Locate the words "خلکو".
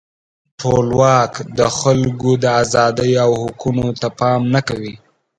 1.79-2.29